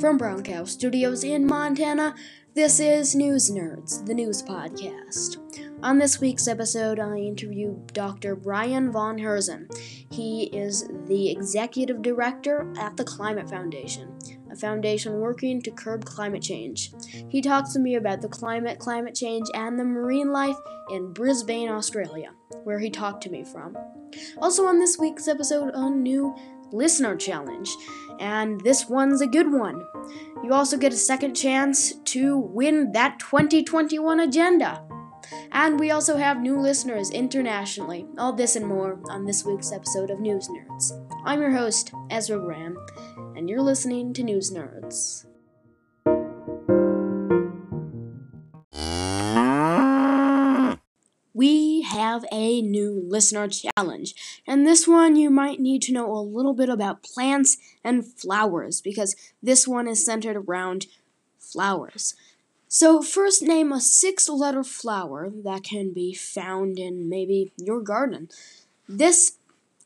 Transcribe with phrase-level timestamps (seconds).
[0.00, 2.14] From Brown Cow Studios in Montana,
[2.54, 5.38] this is News Nerds, the news podcast.
[5.82, 8.36] On this week's episode, I interview Dr.
[8.36, 9.66] Brian von Herzen.
[10.12, 14.16] He is the executive director at the Climate Foundation,
[14.52, 16.92] a foundation working to curb climate change.
[17.28, 20.56] He talks to me about the climate, climate change, and the marine life
[20.90, 22.30] in Brisbane, Australia,
[22.62, 23.76] where he talked to me from.
[24.40, 26.36] Also, on this week's episode, a new
[26.70, 27.74] listener challenge,
[28.18, 29.84] and this one's a good one.
[30.42, 34.82] You also get a second chance to win that 2021 agenda.
[35.52, 38.06] And we also have new listeners internationally.
[38.18, 40.92] All this and more on this week's episode of News Nerds.
[41.24, 42.78] I'm your host, Ezra Graham,
[43.36, 45.27] and you're listening to News Nerds.
[51.98, 54.14] Have a new listener challenge.
[54.46, 58.80] And this one you might need to know a little bit about plants and flowers
[58.80, 60.86] because this one is centered around
[61.38, 62.14] flowers.
[62.70, 68.28] So, first name a six letter flower that can be found in maybe your garden.
[68.86, 69.38] This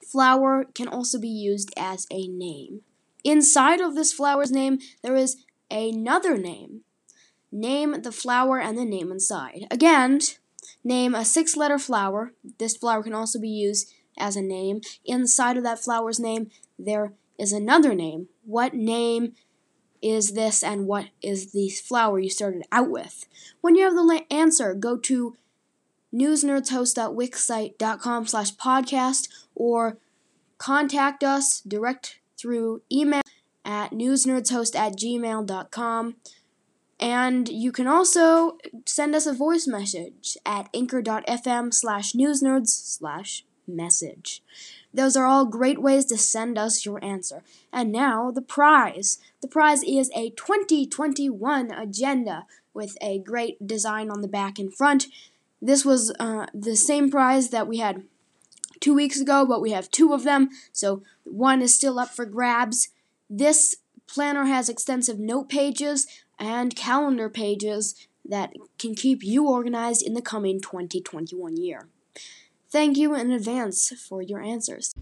[0.04, 2.80] flower can also be used as a name.
[3.24, 5.36] Inside of this flower's name, there is
[5.70, 6.80] another name.
[7.52, 9.66] Name the flower and the name inside.
[9.70, 10.20] Again,
[10.84, 12.34] Name a six letter flower.
[12.58, 14.82] This flower can also be used as a name.
[15.04, 18.28] Inside of that flower's name, there is another name.
[18.44, 19.32] What name
[20.00, 23.26] is this and what is the flower you started out with?
[23.60, 25.36] When you have the answer, go to
[26.14, 29.96] newsnerdshost.wixsite.com slash podcast or
[30.58, 33.22] contact us direct through email
[33.64, 36.16] at newsnerdshost at gmail.com.
[37.02, 44.40] And you can also send us a voice message at anchor.fm slash newsnerds slash message.
[44.94, 47.42] Those are all great ways to send us your answer.
[47.72, 49.18] And now, the prize.
[49.40, 55.08] The prize is a 2021 agenda with a great design on the back and front.
[55.60, 58.04] This was uh, the same prize that we had
[58.78, 62.26] two weeks ago, but we have two of them, so one is still up for
[62.26, 62.90] grabs.
[63.28, 63.76] This
[64.06, 66.06] planner has extensive note pages
[66.42, 67.94] and calendar pages
[68.24, 71.86] that can keep you organized in the coming 2021 year.
[72.68, 74.92] Thank you in advance for your answers.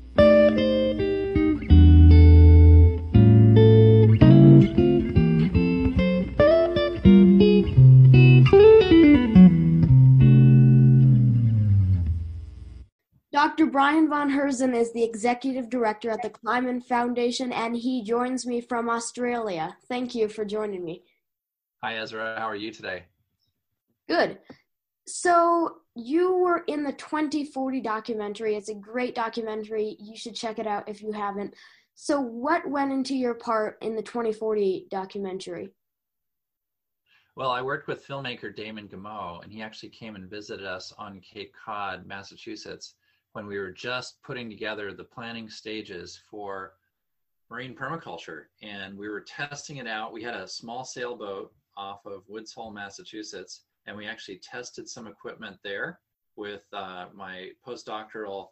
[13.32, 13.64] Dr.
[13.64, 18.60] Brian von Herzen is the executive director at the Climate Foundation, and he joins me
[18.60, 19.78] from Australia.
[19.88, 21.02] Thank you for joining me.
[21.82, 22.34] Hi, Ezra.
[22.38, 23.04] How are you today?
[24.06, 24.38] Good.
[25.06, 28.54] So, you were in the 2040 documentary.
[28.54, 29.96] It's a great documentary.
[29.98, 31.54] You should check it out if you haven't.
[31.94, 35.70] So, what went into your part in the 2040 documentary?
[37.34, 41.20] Well, I worked with filmmaker Damon Gameau, and he actually came and visited us on
[41.20, 42.96] Cape Cod, Massachusetts,
[43.32, 46.74] when we were just putting together the planning stages for
[47.50, 48.44] marine permaculture.
[48.60, 50.12] And we were testing it out.
[50.12, 55.06] We had a small sailboat off of Woods Hole, Massachusetts, and we actually tested some
[55.06, 56.00] equipment there
[56.36, 58.48] with uh, my postdoctoral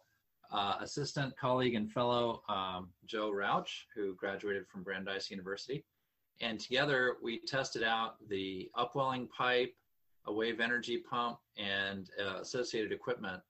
[0.51, 5.85] uh, assistant, colleague, and fellow um, Joe Rauch, who graduated from Brandeis University.
[6.41, 9.73] And together we tested out the upwelling pipe,
[10.25, 13.41] a wave energy pump, and uh, associated equipment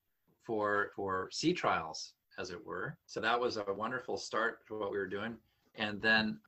[0.44, 2.98] for for sea trials, as it were.
[3.06, 5.38] So that was a wonderful start to what we were doing.
[5.76, 6.40] And then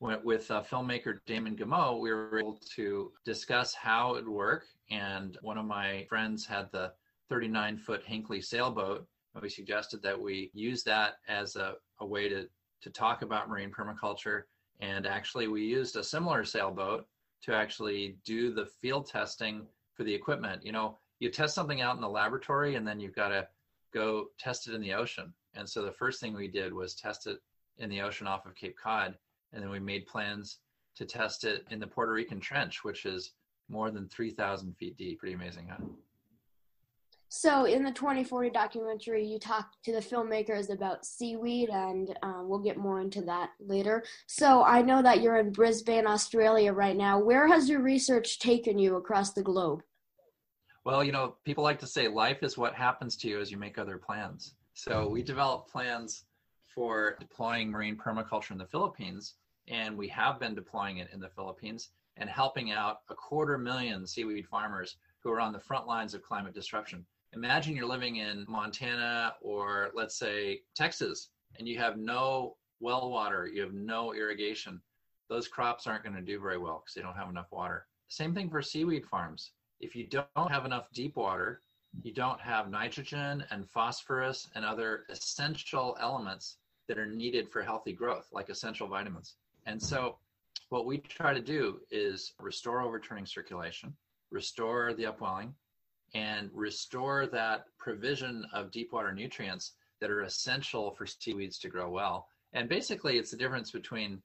[0.00, 4.64] with uh, filmmaker Damon Gameau, we were able to discuss how it would work.
[4.90, 6.92] And one of my friends had the
[7.28, 9.06] 39 foot Hinckley sailboat.
[9.34, 12.46] And we suggested that we use that as a, a way to,
[12.82, 14.42] to talk about marine permaculture.
[14.80, 17.06] And actually, we used a similar sailboat
[17.42, 20.64] to actually do the field testing for the equipment.
[20.64, 23.48] You know, you test something out in the laboratory and then you've got to
[23.94, 25.32] go test it in the ocean.
[25.54, 27.38] And so the first thing we did was test it
[27.78, 29.16] in the ocean off of Cape Cod
[29.52, 30.58] and then we made plans
[30.96, 33.32] to test it in the Puerto Rican Trench, which is
[33.68, 35.20] more than 3,000 feet deep.
[35.20, 35.84] Pretty amazing, huh?
[37.28, 42.60] So, in the 2040 documentary, you talk to the filmmakers about seaweed, and um, we'll
[42.60, 44.04] get more into that later.
[44.28, 47.18] So, I know that you're in Brisbane, Australia right now.
[47.18, 49.82] Where has your research taken you across the globe?
[50.84, 53.56] Well, you know, people like to say life is what happens to you as you
[53.56, 54.54] make other plans.
[54.74, 56.26] So, we develop plans
[56.76, 59.34] for deploying marine permaculture in the Philippines,
[59.66, 61.88] and we have been deploying it in the Philippines
[62.18, 66.22] and helping out a quarter million seaweed farmers who are on the front lines of
[66.22, 67.04] climate disruption.
[67.32, 73.46] Imagine you're living in Montana or let's say Texas, and you have no well water,
[73.46, 74.80] you have no irrigation.
[75.28, 77.86] those crops aren't going to do very well because they don't have enough water.
[78.08, 79.52] Same thing for seaweed farms.
[79.80, 81.62] If you don't have enough deep water,
[82.02, 86.58] you don't have nitrogen and phosphorus and other essential elements
[86.88, 89.34] that are needed for healthy growth, like essential vitamins.
[89.66, 90.16] And so,
[90.68, 93.94] what we try to do is restore overturning circulation,
[94.30, 95.54] restore the upwelling,
[96.14, 101.90] and restore that provision of deep water nutrients that are essential for seaweeds to grow
[101.90, 102.28] well.
[102.52, 104.22] And basically, it's the difference between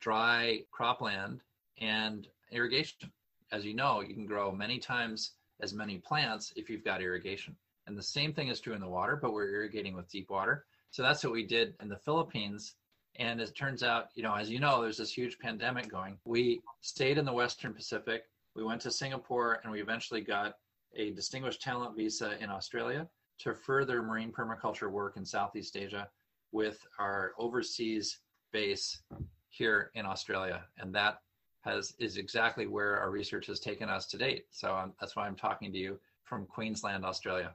[0.00, 1.40] dry cropland
[1.80, 3.12] and irrigation.
[3.52, 7.56] As you know, you can grow many times as many plants if you've got irrigation.
[7.86, 10.66] And the same thing is true in the water, but we're irrigating with deep water.
[10.90, 12.74] So that's what we did in the Philippines.
[13.16, 16.18] And it turns out, you know, as you know, there's this huge pandemic going.
[16.24, 18.24] We stayed in the Western Pacific.
[18.54, 20.54] We went to Singapore and we eventually got
[20.96, 23.08] a distinguished talent visa in Australia
[23.40, 26.08] to further marine permaculture work in Southeast Asia
[26.52, 28.20] with our overseas
[28.52, 29.02] base
[29.50, 30.64] here in Australia.
[30.78, 31.18] And that
[31.62, 34.46] has is exactly where our research has taken us to date.
[34.50, 37.54] So um, that's why I'm talking to you from Queensland, Australia.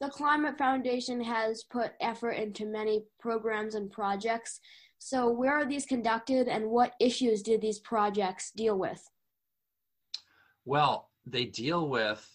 [0.00, 4.60] The Climate Foundation has put effort into many programs and projects.
[4.98, 9.02] So, where are these conducted and what issues did these projects deal with?
[10.64, 12.26] Well, they deal with,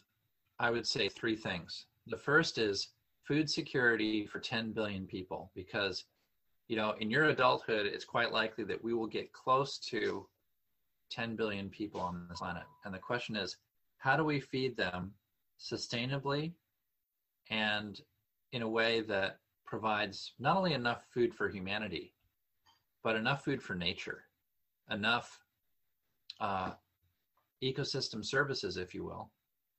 [0.59, 1.85] I would say, three things.
[2.07, 2.89] The first is
[3.27, 6.05] food security for 10 billion people because
[6.71, 10.25] you know, in your adulthood, it's quite likely that we will get close to
[11.09, 12.63] 10 billion people on this planet.
[12.85, 13.57] And the question is,
[13.97, 15.11] how do we feed them
[15.59, 16.53] sustainably
[17.49, 17.99] and
[18.51, 22.13] in a way that provides not only enough food for humanity,
[23.03, 24.25] but enough food for nature,
[24.89, 25.39] enough
[26.39, 26.71] uh,
[27.63, 29.31] ecosystem services, if you will,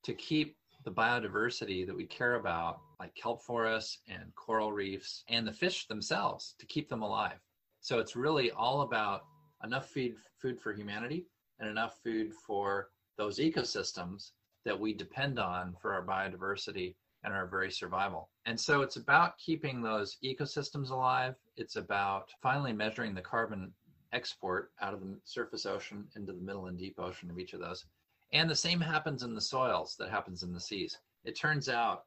[0.04, 5.46] to keep the biodiversity that we care about, like kelp forests and coral reefs, and
[5.46, 7.38] the fish themselves to keep them alive.
[7.80, 9.22] So it's really all about
[9.62, 11.26] enough feed, food for humanity
[11.60, 14.30] and enough food for those ecosystems
[14.64, 16.94] that we depend on for our biodiversity
[17.24, 18.28] and our very survival.
[18.46, 21.34] And so it's about keeping those ecosystems alive.
[21.56, 23.72] It's about finally measuring the carbon
[24.12, 27.60] export out of the surface ocean into the middle and deep ocean of each of
[27.60, 27.84] those
[28.32, 30.98] and the same happens in the soils that happens in the seas.
[31.24, 32.04] It turns out,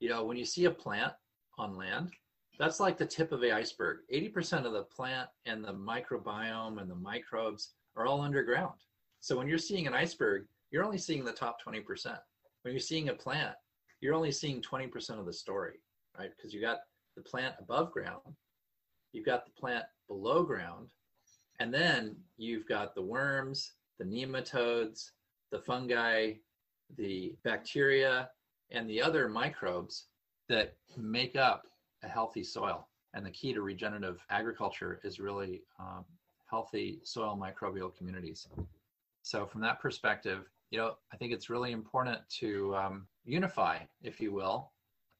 [0.00, 1.12] you know, when you see a plant
[1.58, 2.10] on land,
[2.58, 3.98] that's like the tip of the iceberg.
[4.12, 8.74] 80% of the plant and the microbiome and the microbes are all underground.
[9.20, 12.18] So when you're seeing an iceberg, you're only seeing the top 20%.
[12.62, 13.54] When you're seeing a plant,
[14.00, 15.80] you're only seeing 20% of the story,
[16.18, 16.30] right?
[16.36, 16.78] Because you got
[17.16, 18.22] the plant above ground,
[19.12, 20.88] you've got the plant below ground,
[21.60, 25.10] and then you've got the worms, the nematodes,
[25.50, 26.34] the fungi,
[26.96, 28.30] the bacteria,
[28.70, 30.06] and the other microbes
[30.48, 31.66] that make up
[32.02, 32.88] a healthy soil.
[33.14, 36.04] And the key to regenerative agriculture is really um,
[36.48, 38.46] healthy soil microbial communities.
[39.22, 44.20] So, from that perspective, you know, I think it's really important to um, unify, if
[44.20, 44.72] you will.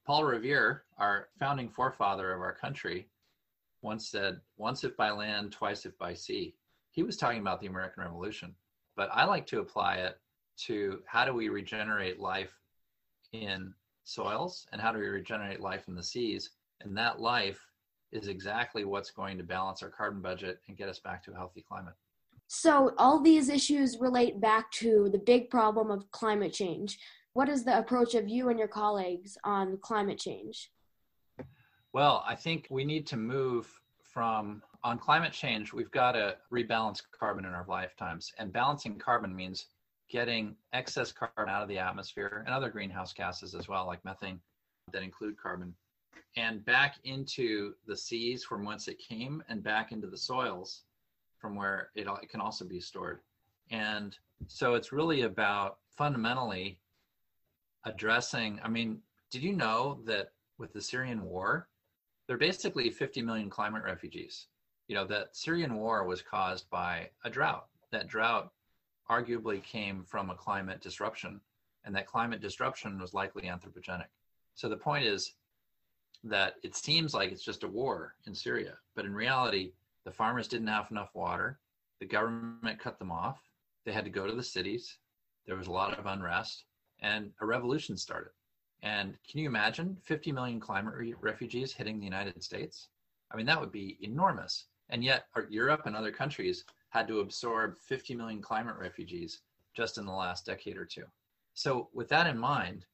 [0.07, 3.09] Paul Revere, our founding forefather of our country,
[3.83, 6.55] once said, once if by land, twice if by sea.
[6.91, 8.55] He was talking about the American Revolution
[8.99, 10.19] but I like to apply it
[10.67, 12.53] to how do we regenerate life
[13.33, 13.73] in
[14.03, 16.51] soils and how do we regenerate life in the seas.
[16.81, 17.65] And that life
[18.11, 21.37] is exactly what's going to balance our carbon budget and get us back to a
[21.37, 21.95] healthy climate.
[22.49, 26.99] So, all these issues relate back to the big problem of climate change.
[27.33, 30.71] What is the approach of you and your colleagues on climate change?
[31.93, 33.69] Well, I think we need to move
[34.03, 38.33] from on climate change, we've got to rebalance carbon in our lifetimes.
[38.39, 39.67] And balancing carbon means
[40.09, 44.41] getting excess carbon out of the atmosphere and other greenhouse gases as well, like methane,
[44.93, 45.75] that include carbon,
[46.37, 50.83] and back into the seas from whence it came and back into the soils
[51.39, 53.21] from where it, it can also be stored.
[53.71, 54.17] And
[54.47, 56.79] so it's really about fundamentally
[57.85, 58.61] addressing.
[58.63, 61.69] I mean, did you know that with the Syrian war,
[62.27, 64.49] there are basically 50 million climate refugees?
[64.89, 67.67] you know, that Syrian war was caused by a drought.
[67.93, 68.51] That drought
[69.11, 71.41] arguably came from a climate disruption,
[71.85, 74.09] and that climate disruption was likely anthropogenic.
[74.55, 75.35] So the point is
[76.25, 79.73] that it seems like it's just a war in Syria, but in reality,
[80.05, 81.61] the farmers didn't have enough water.
[82.01, 83.41] The government cut them off.
[83.85, 84.99] They had to go to the cities.
[85.47, 86.65] There was a lot of unrest,
[87.01, 88.31] and a revolution started.
[88.83, 92.89] And can you imagine 50 million climate re- refugees hitting the United States?
[93.31, 94.67] I mean, that would be enormous.
[94.91, 99.41] And yet, Europe and other countries had to absorb 50 million climate refugees
[99.75, 101.05] just in the last decade or two.
[101.55, 102.87] So, with that in mind,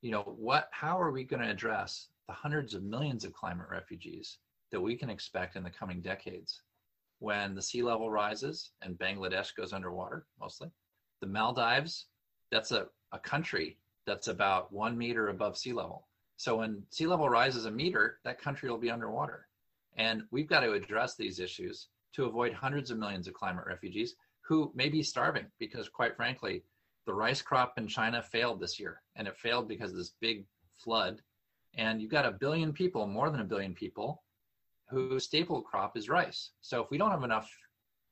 [0.00, 3.66] you know, what, how are we going to address the hundreds of millions of climate
[3.70, 4.38] refugees
[4.70, 6.62] that we can expect in the coming decades?
[7.22, 10.68] when the sea level rises and Bangladesh goes underwater mostly.
[11.20, 12.06] The Maldives,
[12.50, 16.06] that's a, a country that's about one meter above sea level.
[16.36, 19.46] So when sea level rises a meter, that country will be underwater.
[19.96, 24.16] And we've got to address these issues to avoid hundreds of millions of climate refugees
[24.40, 26.64] who may be starving because, quite frankly,
[27.06, 29.02] the rice crop in China failed this year.
[29.16, 30.44] And it failed because of this big
[30.76, 31.20] flood.
[31.74, 34.22] And you've got a billion people, more than a billion people,
[34.88, 36.50] whose staple crop is rice.
[36.60, 37.50] So if we don't have enough,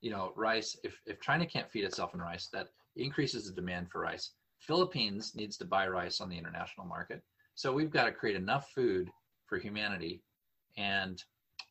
[0.01, 3.91] you know, rice, if, if China can't feed itself in rice, that increases the demand
[3.91, 4.33] for rice.
[4.61, 7.23] Philippines needs to buy rice on the international market.
[7.55, 9.11] So we've got to create enough food
[9.47, 10.23] for humanity
[10.77, 11.23] and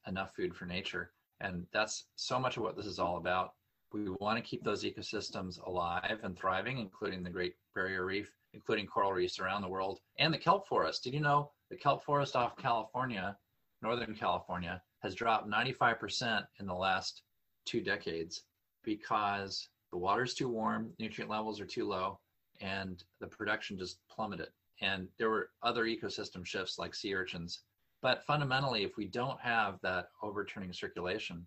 [0.08, 1.12] enough food for nature.
[1.40, 3.54] And that's so much of what this is all about.
[3.94, 8.86] We want to keep those ecosystems alive and thriving, including the Great Barrier Reef, including
[8.86, 11.04] coral reefs around the world, and the kelp forest.
[11.04, 13.38] Did you know the kelp forest off California,
[13.82, 17.24] Northern California, has dropped 95% in the last
[17.66, 18.44] two decades
[18.84, 22.20] because the water's too warm, nutrient levels are too low,
[22.62, 24.50] and the production just plummeted.
[24.82, 27.62] And there were other ecosystem shifts like sea urchins.
[28.02, 31.46] But fundamentally, if we don't have that overturning circulation,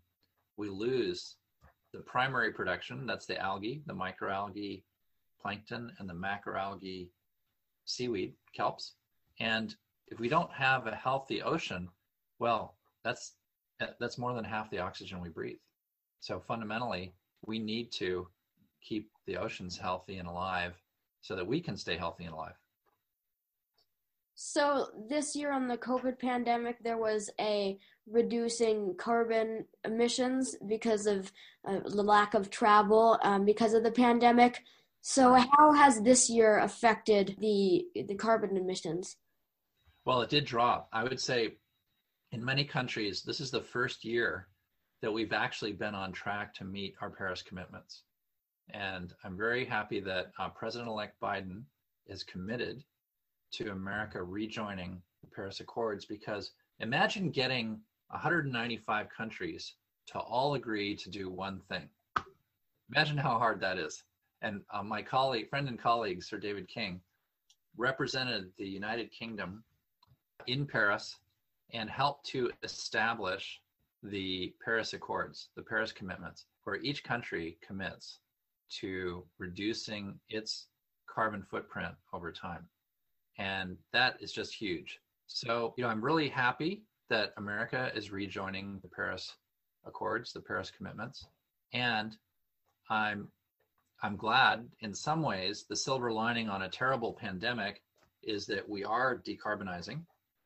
[0.57, 1.37] we lose
[1.93, 4.83] the primary production that's the algae, the microalgae,
[5.41, 7.09] plankton, and the macroalgae
[7.85, 8.93] seaweed, kelps.
[9.41, 9.75] And
[10.09, 11.89] if we don't have a healthy ocean,
[12.39, 13.35] well, that's
[13.99, 15.59] that's more than half the oxygen we breathe.
[16.21, 17.15] So fundamentally,
[17.45, 18.29] we need to
[18.81, 20.75] keep the oceans healthy and alive
[21.23, 22.55] so that we can stay healthy and alive.
[24.35, 27.79] So this year on the COVID pandemic, there was a
[28.11, 31.31] reducing carbon emissions because of
[31.67, 34.63] uh, the lack of travel um, because of the pandemic.
[35.01, 39.17] So how has this year affected the the carbon emissions?
[40.05, 40.89] Well, it did drop.
[40.93, 41.55] I would say
[42.33, 44.49] in many countries, this is the first year
[45.03, 48.03] that we've actually been on track to meet our Paris commitments.
[48.71, 51.63] And I'm very happy that uh, President elect Biden
[52.07, 52.85] is committed
[53.53, 59.75] to America rejoining the Paris Accords because imagine getting 195 countries
[60.07, 61.89] to all agree to do one thing.
[62.95, 64.05] Imagine how hard that is.
[64.43, 67.01] And uh, my colleague, friend and colleague, Sir David King,
[67.77, 69.63] represented the United Kingdom
[70.47, 71.17] in Paris
[71.73, 73.61] and helped to establish
[74.03, 78.19] the Paris Accords, the Paris Commitments, where each country commits
[78.81, 80.69] to reducing its
[81.09, 82.69] carbon footprint over time.
[83.39, 84.99] And that is just huge.
[85.27, 89.35] So, you know, I'm really happy that America is rejoining the Paris
[89.85, 91.27] Accords, the Paris Commitments.
[91.73, 92.17] And
[92.91, 93.29] I'm
[94.03, 97.83] I'm glad in some ways the silver lining on a terrible pandemic
[98.23, 100.03] is that we are decarbonizing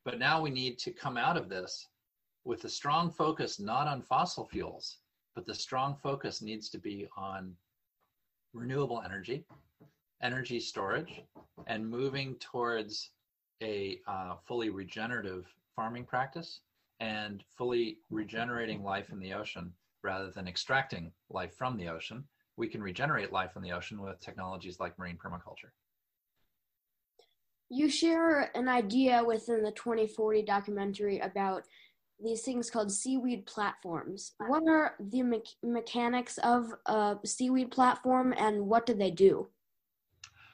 [0.06, 1.88] but now we need to come out of this
[2.45, 4.99] with a strong focus not on fossil fuels,
[5.35, 7.52] but the strong focus needs to be on
[8.56, 9.44] renewable energy,
[10.22, 11.22] energy storage,
[11.66, 13.10] and moving towards
[13.62, 16.60] a uh, fully regenerative farming practice
[17.00, 19.72] and fully regenerating life in the ocean
[20.02, 22.25] rather than extracting life from the ocean.
[22.56, 25.70] We can regenerate life in the ocean with technologies like marine permaculture.
[27.68, 31.64] You share an idea within the 2040 documentary about
[32.23, 34.32] these things called seaweed platforms.
[34.38, 39.49] What are the me- mechanics of a seaweed platform and what do they do?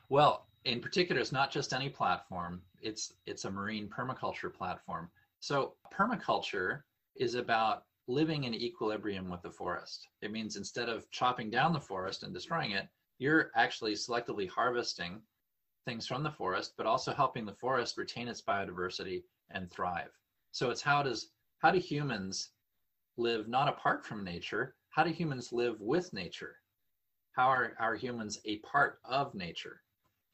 [0.08, 5.10] Well, in particular, it's not just any platform, it's, it's a marine permaculture platform.
[5.40, 6.82] So, permaculture
[7.16, 10.08] is about living in equilibrium with the forest.
[10.20, 12.88] It means instead of chopping down the forest and destroying it,
[13.18, 15.20] you're actually selectively harvesting
[15.84, 20.10] things from the forest, but also helping the forest retain its biodiversity and thrive.
[20.50, 21.30] So it's how does
[21.62, 22.50] how do humans
[23.16, 24.74] live not apart from nature?
[24.90, 26.56] How do humans live with nature?
[27.32, 29.80] How are, are humans a part of nature?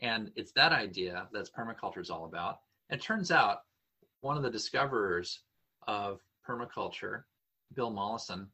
[0.01, 2.61] And it's that idea that permaculture is all about.
[2.89, 3.65] It turns out
[4.23, 5.41] one of the discoverers
[5.87, 7.25] of permaculture,
[7.75, 8.49] Bill Mollison,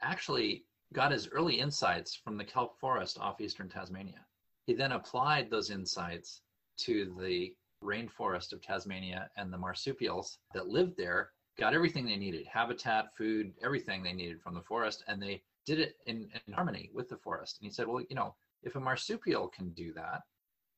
[0.00, 0.64] actually
[0.94, 4.24] got his early insights from the kelp forest off eastern Tasmania.
[4.64, 6.40] He then applied those insights
[6.78, 7.54] to the
[7.84, 13.52] rainforest of Tasmania and the marsupials that lived there, got everything they needed habitat, food,
[13.62, 17.18] everything they needed from the forest, and they did it in, in harmony with the
[17.18, 17.58] forest.
[17.60, 20.22] And he said, Well, you know, if a marsupial can do that,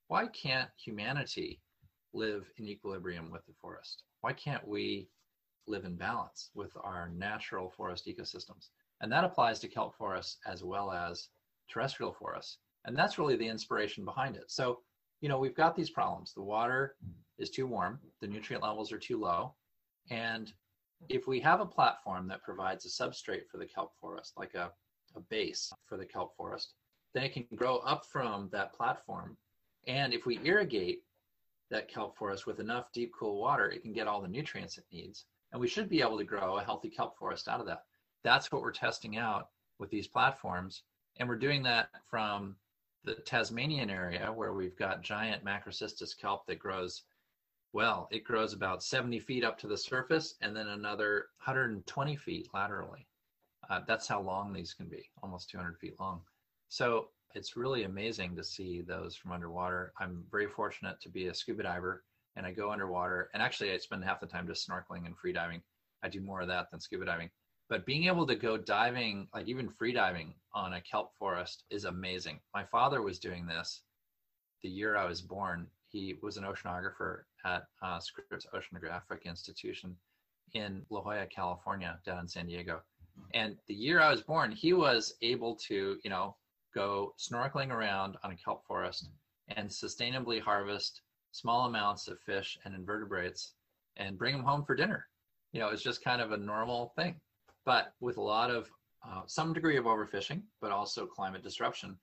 [0.09, 1.61] why can't humanity
[2.13, 4.03] live in equilibrium with the forest?
[4.21, 5.09] Why can't we
[5.69, 8.69] live in balance with our natural forest ecosystems?
[9.01, 11.29] And that applies to kelp forests as well as
[11.71, 12.59] terrestrial forests.
[12.85, 14.51] And that's really the inspiration behind it.
[14.51, 14.81] So,
[15.21, 16.35] you know, we've got these problems.
[16.35, 16.97] The water
[17.39, 19.55] is too warm, the nutrient levels are too low,
[20.11, 20.53] and
[21.09, 24.71] if we have a platform that provides a substrate for the kelp forest, like a,
[25.17, 26.75] a base for the kelp forest,
[27.15, 29.37] then it can grow up from that platform.
[29.87, 31.03] And if we irrigate
[31.71, 34.85] that kelp forest with enough deep, cool water, it can get all the nutrients it
[34.93, 35.25] needs.
[35.53, 37.85] And we should be able to grow a healthy kelp forest out of that.
[38.25, 40.83] That's what we're testing out with these platforms.
[41.19, 42.57] And we're doing that from
[43.05, 47.03] the Tasmanian area where we've got giant macrocystis kelp that grows,
[47.73, 52.49] well, it grows about 70 feet up to the surface and then another 120 feet
[52.53, 53.07] laterally.
[53.71, 56.21] Uh, that's how long these can be, almost 200 feet long.
[56.69, 59.93] So it's really amazing to see those from underwater.
[59.99, 62.05] I'm very fortunate to be a scuba diver
[62.37, 63.31] and I go underwater.
[63.35, 65.63] And actually, I spend half the time just snorkeling and free diving.
[66.03, 67.31] I do more of that than scuba diving.
[67.69, 71.85] But being able to go diving, like even free diving on a kelp forest, is
[71.85, 72.41] amazing.
[72.55, 73.83] My father was doing this
[74.63, 75.67] the year I was born.
[75.93, 79.95] He was an oceanographer at uh, Scripps Oceanographic Institution
[80.55, 82.81] in La Jolla, California, down in San Diego.
[83.35, 86.37] And the year I was born, he was able to, you know,
[86.75, 89.11] go snorkeling around on a kelp forest
[89.49, 93.53] and sustainably harvest small amounts of fish and invertebrates
[93.97, 95.07] and bring them home for dinner.
[95.53, 97.21] You know, it's just kind of a normal thing.
[97.67, 98.71] But with a lot of
[99.07, 101.99] uh, some degree of overfishing, but also climate disruption,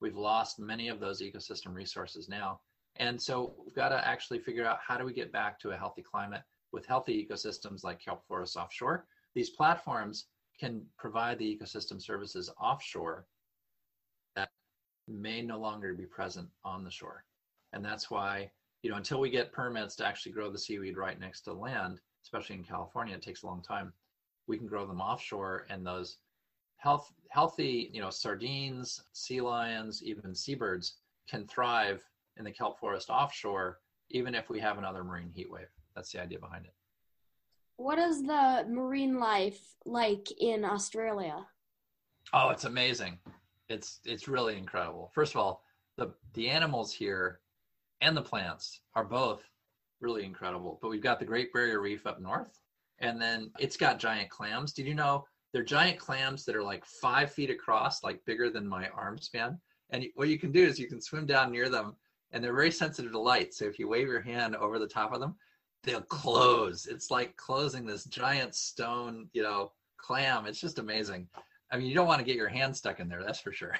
[0.00, 2.60] we've lost many of those ecosystem resources now.
[3.00, 5.76] And so we've got to actually figure out how do we get back to a
[5.76, 9.06] healthy climate with healthy ecosystems like kelp forests offshore.
[9.34, 10.26] These platforms
[10.60, 13.26] can provide the ecosystem services offshore
[14.36, 14.50] that
[15.08, 17.24] may no longer be present on the shore.
[17.72, 18.50] And that's why,
[18.82, 22.00] you know, until we get permits to actually grow the seaweed right next to land,
[22.22, 23.94] especially in California, it takes a long time.
[24.46, 26.18] We can grow them offshore and those
[26.76, 32.04] health, healthy, you know, sardines, sea lions, even seabirds can thrive
[32.40, 33.78] in the kelp forest offshore,
[34.10, 35.70] even if we have another marine heat wave.
[35.94, 36.74] That's the idea behind it.
[37.76, 41.46] What is the marine life like in Australia?
[42.32, 43.18] Oh, it's amazing
[43.70, 45.10] it's it's really incredible.
[45.14, 45.62] First of all,
[45.96, 47.40] the the animals here
[48.02, 49.42] and the plants are both
[50.00, 50.78] really incredible.
[50.82, 52.58] But we've got the Great Barrier Reef up north,
[52.98, 54.72] and then it's got giant clams.
[54.72, 58.66] Did you know they're giant clams that are like five feet across, like bigger than
[58.66, 59.58] my arm span?
[59.90, 61.96] And what you can do is you can swim down near them,
[62.32, 63.54] and they're very sensitive to light.
[63.54, 65.36] So if you wave your hand over the top of them,
[65.82, 66.86] they'll close.
[66.86, 70.46] It's like closing this giant stone, you know, clam.
[70.46, 71.28] It's just amazing.
[71.72, 73.76] I mean, you don't want to get your hand stuck in there, that's for sure.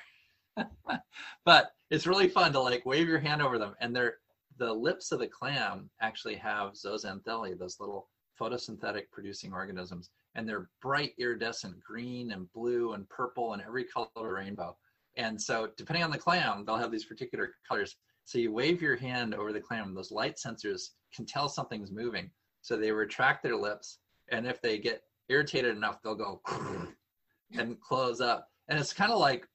[1.45, 4.17] but it's really fun to like wave your hand over them, and they're
[4.59, 8.09] the lips of the clam actually have zooxanthellae, those little
[8.39, 14.09] photosynthetic producing organisms, and they're bright iridescent green and blue and purple and every color
[14.17, 14.77] of rainbow.
[15.17, 17.97] And so, depending on the clam, they'll have these particular colors.
[18.25, 22.31] So you wave your hand over the clam, those light sensors can tell something's moving.
[22.63, 23.99] So they retract their lips,
[24.31, 26.41] and if they get irritated enough, they'll go
[27.53, 28.49] and close up.
[28.69, 29.47] And it's kind of like,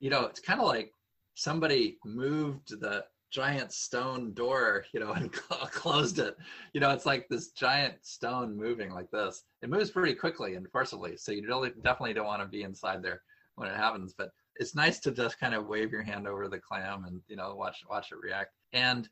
[0.00, 0.92] you know, it's kind of like
[1.34, 6.36] somebody moved the giant stone door, you know, and closed it.
[6.72, 9.44] You know, it's like this giant stone moving like this.
[9.62, 13.02] It moves pretty quickly and forcibly, so you really definitely don't want to be inside
[13.02, 13.22] there
[13.56, 14.14] when it happens.
[14.16, 17.34] But it's nice to just kind of wave your hand over the clam and you
[17.34, 18.50] know watch watch it react.
[18.72, 19.08] And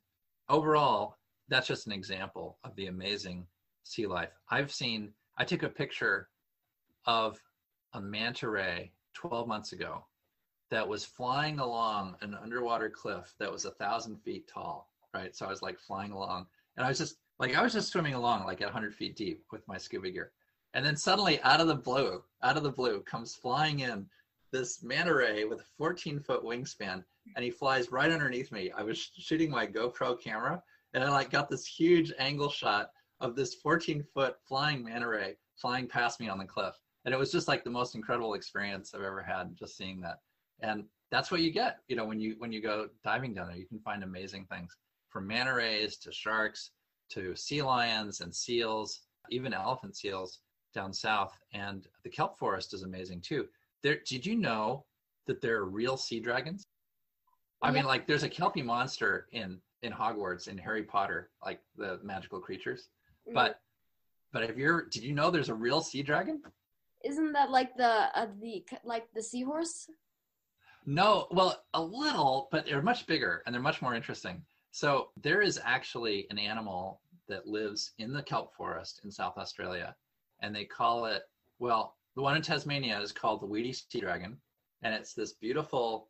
[0.49, 1.17] overall,
[1.49, 3.47] that's just an example of the amazing
[3.83, 4.31] sea life.
[4.51, 5.13] I've seen.
[5.39, 6.29] I took a picture
[7.07, 7.41] of
[7.95, 10.05] a manta ray 12 months ago
[10.71, 15.35] that was flying along an underwater cliff that was a thousand feet tall, right?
[15.35, 18.15] So I was like flying along and I was just like, I was just swimming
[18.15, 20.33] along like at 100 feet deep with my scuba gear.
[20.75, 24.07] And then suddenly out of the blue, out of the blue comes flying in
[24.51, 27.05] this manta ray with a 14 foot wingspan
[27.37, 28.71] and he flies right underneath me.
[28.77, 30.63] I was shooting my GoPro camera
[30.95, 35.37] and I like got this huge angle shot of this 14 foot flying manta ray
[35.57, 38.95] flying past me on the cliff and it was just like the most incredible experience
[38.95, 40.19] I've ever had just seeing that.
[40.61, 43.57] And that's what you get, you know, when you when you go diving down there,
[43.57, 44.77] you can find amazing things
[45.09, 46.73] from manta rays to sharks
[47.11, 50.41] to sea lions and seals, even elephant seals
[50.75, 51.35] down south.
[51.55, 53.49] And the kelp forest is amazing too.
[53.83, 54.85] There, did you know
[55.27, 56.67] that there are real sea dragons?
[57.63, 57.75] I yeah.
[57.75, 62.41] mean, like there's a kelpie monster in in Hogwarts in Harry Potter, like the magical
[62.41, 62.89] creatures.
[63.27, 63.35] Mm-hmm.
[63.35, 63.61] But
[64.33, 66.43] but have you did you know there's a real sea dragon?
[67.05, 69.89] isn't that like the uh, the like the seahorse?
[70.87, 74.43] No, well, a little, but they're much bigger and they're much more interesting.
[74.71, 79.95] So there is actually an animal that lives in the kelp forest in South Australia,
[80.41, 81.23] and they call it
[81.59, 84.37] well, the one in Tasmania is called the weedy sea dragon,
[84.83, 86.09] and it's this beautiful,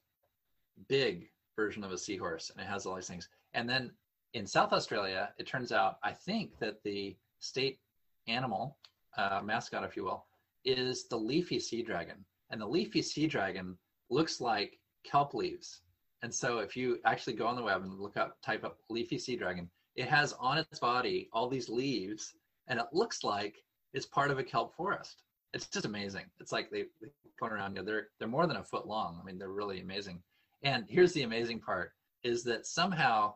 [0.89, 3.29] big version of a seahorse, and it has all these things.
[3.53, 3.91] And then
[4.33, 7.81] in South Australia, it turns out I think that the state
[8.27, 8.79] animal
[9.19, 10.25] uh, mascot, if you will,
[10.65, 12.25] is the leafy sea dragon.
[12.49, 13.77] And the leafy sea dragon
[14.09, 15.83] looks like kelp leaves.
[16.23, 19.19] And so if you actually go on the web and look up, type up leafy
[19.19, 22.33] sea dragon, it has on its body all these leaves
[22.67, 25.25] and it looks like it's part of a kelp forest.
[25.55, 26.25] It's just amazing.
[26.41, 27.09] It's like they, they
[27.41, 29.19] going around, you know, they're, they're more than a foot long.
[29.21, 30.23] I mean, they're really amazing.
[30.63, 31.93] And here's the amazing part
[32.25, 33.35] is that somehow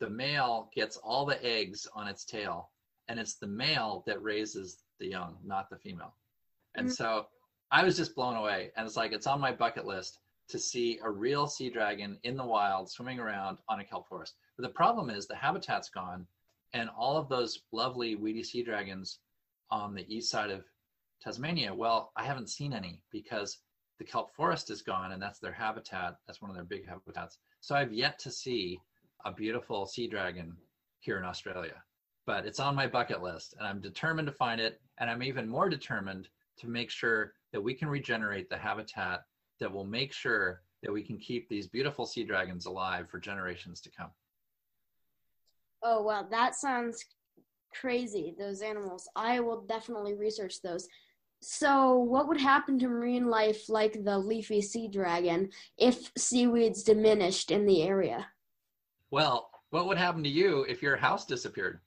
[0.00, 2.70] the male gets all the eggs on its tail
[3.08, 6.14] and it's the male that raises the young, not the female.
[6.74, 6.94] And mm-hmm.
[6.94, 7.26] so
[7.70, 8.70] I was just blown away.
[8.76, 12.36] And it's like, it's on my bucket list to see a real sea dragon in
[12.36, 14.34] the wild swimming around on a kelp forest.
[14.56, 16.26] But the problem is the habitat's gone,
[16.72, 19.18] and all of those lovely weedy sea dragons
[19.70, 20.64] on the east side of
[21.24, 23.58] Tasmania, well, I haven't seen any because
[23.98, 26.16] the kelp forest is gone, and that's their habitat.
[26.26, 27.38] That's one of their big habitats.
[27.60, 28.78] So I've yet to see
[29.24, 30.54] a beautiful sea dragon
[31.00, 31.82] here in Australia.
[32.26, 34.80] But it's on my bucket list, and I'm determined to find it.
[34.98, 39.22] And I'm even more determined to make sure that we can regenerate the habitat
[39.60, 43.80] that will make sure that we can keep these beautiful sea dragons alive for generations
[43.80, 44.10] to come.
[45.82, 47.02] Oh, well, that sounds
[47.74, 49.08] crazy, those animals.
[49.16, 50.86] I will definitely research those.
[51.46, 57.50] So, what would happen to marine life like the leafy sea dragon if seaweeds diminished
[57.50, 58.26] in the area?
[59.10, 61.80] Well, what would happen to you if your house disappeared?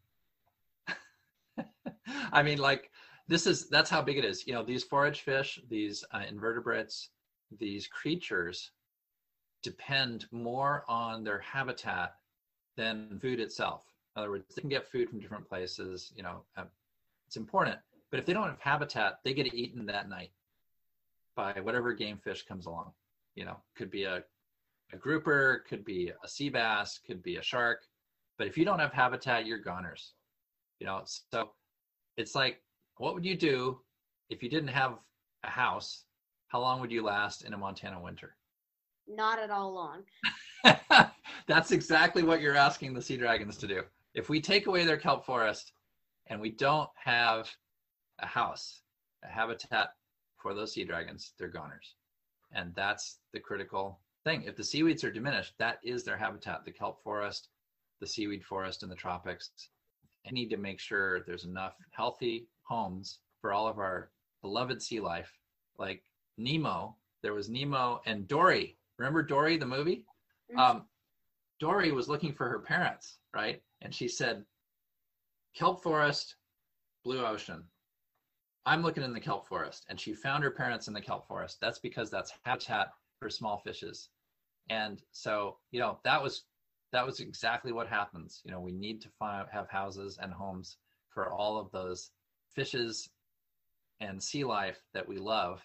[2.32, 2.92] I mean, like,
[3.28, 4.46] this is that's how big it is.
[4.46, 7.10] You know, these forage fish, these uh, invertebrates,
[7.58, 8.72] these creatures
[9.64, 12.14] depend more on their habitat
[12.76, 13.82] than food itself.
[14.16, 16.14] In other words, they can get food from different places.
[16.16, 16.66] You know, uh,
[17.26, 17.80] it's important.
[18.10, 20.32] But if they don't have habitat, they get eaten that night
[21.36, 22.92] by whatever game fish comes along.
[23.36, 24.24] You know, could be a,
[24.94, 27.82] a grouper, could be a sea bass, could be a shark.
[28.38, 30.14] But if you don't have habitat, you're goners.
[30.80, 31.52] You know, so
[32.18, 32.62] it's like,
[32.98, 33.80] what would you do
[34.30, 34.98] if you didn't have
[35.44, 36.06] a house
[36.48, 38.36] how long would you last in a Montana winter?
[39.08, 40.04] Not at all long.
[41.48, 43.84] That's exactly what you're asking the sea dragons to do.
[44.14, 45.74] If we take away their kelp forest
[46.28, 47.50] and we don't have
[48.20, 48.82] a house,
[49.24, 49.94] a habitat
[50.38, 51.96] for those sea dragons, they're goners.
[52.54, 54.44] And that's the critical thing.
[54.44, 57.50] If the seaweeds are diminished, that is their habitat, the kelp forest,
[58.00, 59.50] the seaweed forest in the tropics.
[60.28, 65.00] I need to make sure there's enough healthy homes for all of our beloved sea
[65.00, 65.32] life,
[65.78, 66.04] like
[66.38, 66.96] Nemo.
[67.24, 68.78] There was Nemo and Dory.
[68.98, 70.06] Remember Dory, the movie?
[70.52, 70.60] Mm-hmm.
[70.60, 70.86] Um,
[71.60, 73.62] Dory was looking for her parents, right?
[73.82, 74.44] And she said,
[75.56, 76.36] Kelp forest,
[77.04, 77.64] blue ocean.
[78.68, 79.86] I'm looking in the kelp forest.
[79.90, 81.58] And she found her parents in the kelp forest.
[81.62, 84.10] That's because that's habitat for small fishes.
[84.70, 86.44] And so, you know, that was
[86.92, 88.42] that was exactly what happens.
[88.44, 90.78] You know, we need to find, have houses and homes
[91.10, 92.12] for all of those
[92.56, 93.10] fishes
[94.02, 95.62] and sea life that we love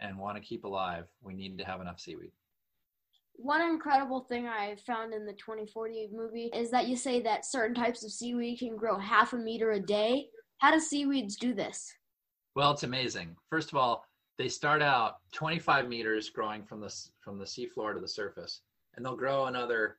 [0.00, 2.32] and want to keep alive, we need to have enough seaweed.
[3.34, 7.74] One incredible thing I found in the 2040 movie is that you say that certain
[7.74, 10.28] types of seaweed can grow half a meter a day.
[10.58, 11.92] How do seaweeds do this?
[12.56, 13.36] Well, it's amazing.
[13.48, 14.04] First of all,
[14.36, 18.62] they start out 25 meters growing from the from the seafloor to the surface,
[18.94, 19.98] and they'll grow another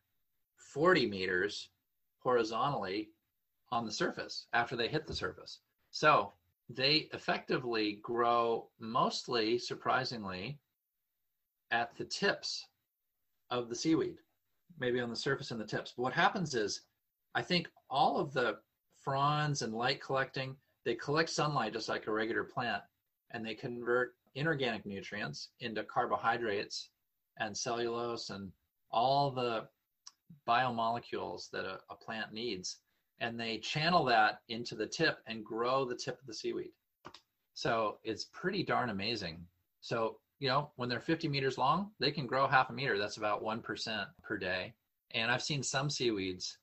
[0.57, 1.69] 40 meters
[2.19, 3.09] horizontally
[3.71, 5.59] on the surface after they hit the surface.
[5.91, 6.33] So
[6.69, 10.59] they effectively grow mostly, surprisingly,
[11.71, 12.67] at the tips
[13.49, 14.17] of the seaweed,
[14.79, 15.93] maybe on the surface and the tips.
[15.95, 16.81] But what happens is,
[17.33, 18.57] I think all of the
[18.99, 22.81] fronds and light collecting, they collect sunlight just like a regular plant,
[23.31, 26.89] and they convert inorganic nutrients into carbohydrates
[27.39, 28.51] and cellulose and
[28.91, 29.67] all the
[30.47, 32.79] biomolecules that a, a plant needs
[33.21, 36.71] and they channel that into the tip and grow the tip of the seaweed.
[37.53, 39.45] So it's pretty darn amazing.
[39.79, 42.97] So, you know, when they're 50 meters long, they can grow half a meter.
[42.97, 44.73] That's about 1% per day.
[45.13, 46.57] And I've seen some seaweeds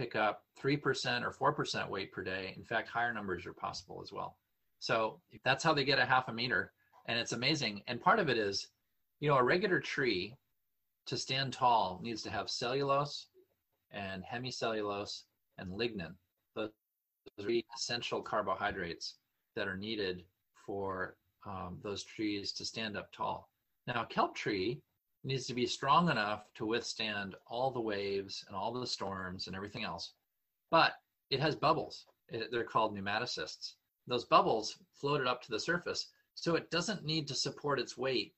[0.00, 2.54] pick up 3% or 4% weight per day.
[2.56, 4.38] In fact, higher numbers are possible as well.
[4.78, 6.72] So that's how they get a half a meter.
[7.06, 7.82] And it's amazing.
[7.86, 8.68] And part of it is,
[9.20, 10.34] you know, a regular tree
[11.04, 13.26] to stand tall needs to have cellulose
[13.90, 15.24] and hemicellulose
[15.58, 16.14] and lignin.
[16.56, 16.70] Those
[17.44, 19.16] are essential carbohydrates
[19.56, 20.24] that are needed
[20.64, 23.50] for um, those trees to stand up tall.
[23.86, 24.80] Now, a kelp tree
[25.24, 29.56] needs to be strong enough to withstand all the waves and all the storms and
[29.56, 30.14] everything else,
[30.70, 30.94] but
[31.30, 32.06] it has bubbles.
[32.28, 33.74] It, they're called pneumatocysts.
[34.06, 38.34] Those bubbles floated up to the surface, so it doesn't need to support its weight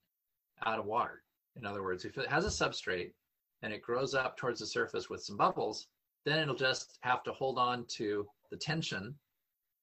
[0.67, 1.23] out of water.
[1.57, 3.13] In other words, if it has a substrate
[3.63, 5.87] and it grows up towards the surface with some bubbles,
[6.25, 9.15] then it'll just have to hold on to the tension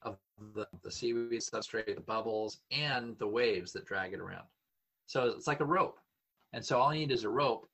[0.01, 0.17] of
[0.53, 4.45] the, the seaweed substrate, the bubbles, and the waves that drag it around.
[5.05, 5.99] So it's like a rope.
[6.53, 7.67] And so all you need is a rope,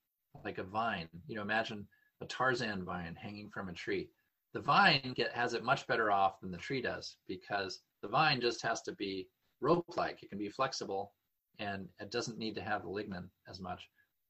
[0.44, 1.08] like a vine.
[1.28, 1.88] You know, imagine
[2.22, 4.10] a Tarzan vine hanging from a tree.
[4.54, 8.40] The vine get, has it much better off than the tree does because the vine
[8.40, 9.28] just has to be
[9.62, 10.24] rope-like.
[10.24, 11.14] It can be flexible
[11.60, 13.88] and it doesn't need to have lignin as much.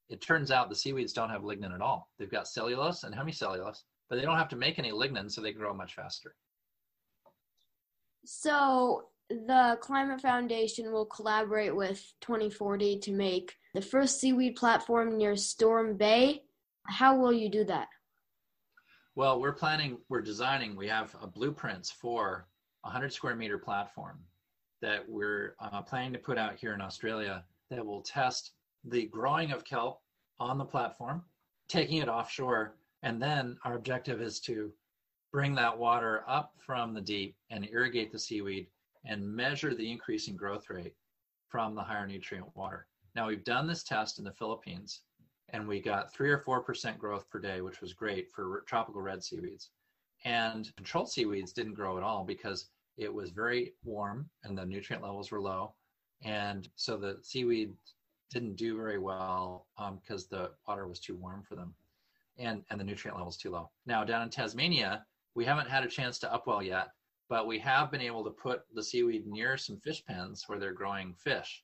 [0.10, 2.10] It turns out the seaweeds don't have lignin at all.
[2.17, 5.51] They've got cellulose and hemicellulose, but they don't have to make any lignin, so they
[5.51, 6.36] grow much faster.
[8.23, 15.35] So the Climate Foundation will collaborate with 2040 to make the first seaweed platform near
[15.35, 16.43] Storm Bay.
[16.88, 17.89] How will you do that?
[19.15, 22.47] Well, we're planning, we're designing, we have a blueprints for
[22.85, 24.19] a 100 square meter platform
[24.81, 28.53] that we're uh, planning to put out here in Australia that will test
[28.85, 30.01] the growing of kelp
[30.39, 31.21] on the platform,
[31.67, 34.71] taking it offshore, and then our objective is to
[35.33, 38.67] bring that water up from the deep and irrigate the seaweed
[39.05, 40.93] and measure the increasing growth rate
[41.49, 42.88] from the higher nutrient water.
[43.15, 45.01] Now we've done this test in the Philippines
[45.49, 49.01] and we got three or four percent growth per day, which was great for tropical
[49.01, 49.69] red seaweeds.
[50.25, 55.04] And controlled seaweeds didn't grow at all because it was very warm and the nutrient
[55.04, 55.75] levels were low.
[56.23, 57.73] And so the seaweed
[58.32, 59.67] didn't do very well
[60.01, 61.73] because um, the water was too warm for them
[62.38, 63.69] and, and the nutrient levels too low.
[63.86, 66.89] Now down in Tasmania, we haven't had a chance to upwell yet,
[67.30, 70.73] but we have been able to put the seaweed near some fish pens where they're
[70.73, 71.63] growing fish.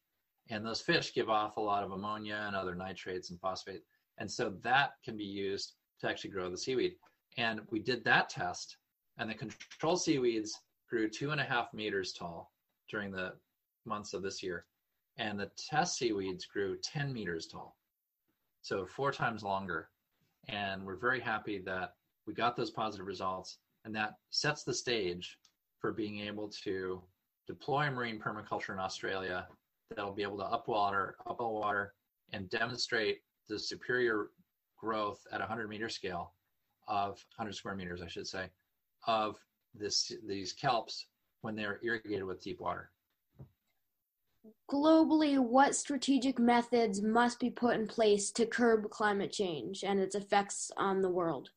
[0.51, 3.83] And those fish give off a lot of ammonia and other nitrates and phosphate.
[4.17, 6.95] And so that can be used to actually grow the seaweed.
[7.37, 8.75] And we did that test,
[9.17, 10.59] and the control seaweeds
[10.89, 12.51] grew two and a half meters tall
[12.89, 13.33] during the
[13.85, 14.65] months of this year.
[15.17, 17.77] And the test seaweeds grew 10 meters tall.
[18.61, 19.89] So four times longer.
[20.49, 21.93] And we're very happy that
[22.27, 23.59] we got those positive results.
[23.85, 25.37] And that sets the stage
[25.79, 27.01] for being able to
[27.47, 29.47] deploy marine permaculture in Australia
[29.95, 31.93] that'll be able to upwater, upwell water,
[32.33, 34.29] and demonstrate the superior
[34.77, 36.33] growth at 100 meter scale
[36.87, 38.49] of 100 square meters, I should say,
[39.07, 39.37] of
[39.73, 41.05] this these kelps
[41.41, 42.91] when they're irrigated with deep water.
[44.69, 50.15] Globally, what strategic methods must be put in place to curb climate change and its
[50.15, 51.49] effects on the world?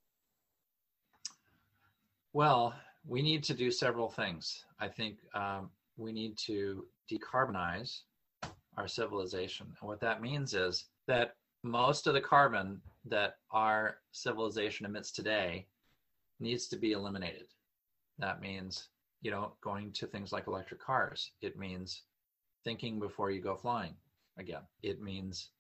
[2.33, 2.75] Well,
[3.07, 4.65] we need to do several things.
[4.81, 8.01] I think um, we need to decarbonize
[8.77, 9.67] our civilization.
[9.81, 15.67] And what that means is that most of the carbon that our civilization emits today
[16.41, 17.47] needs to be eliminated.
[18.19, 18.89] That means,
[19.23, 21.31] you know, going to things like electric cars.
[21.41, 22.03] It means
[22.65, 23.95] thinking before you go flying
[24.39, 24.63] again.
[24.83, 25.51] It means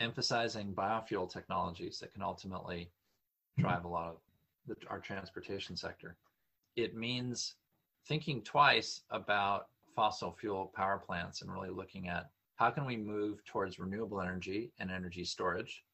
[0.00, 2.90] emphasizing biofuel technologies that can ultimately
[3.58, 4.16] drive a lot of
[4.66, 6.16] the, our transportation sector.
[6.76, 7.54] It means
[8.06, 13.44] thinking twice about fossil fuel power plants and really looking at how can we move
[13.44, 15.84] towards renewable energy and energy storage.